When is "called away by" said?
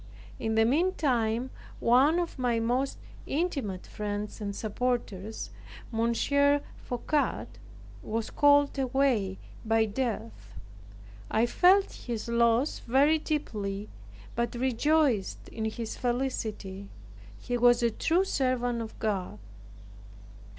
8.31-9.85